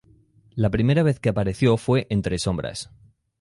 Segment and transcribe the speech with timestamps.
[0.55, 2.89] La primera vez que apareció fue entre sombras.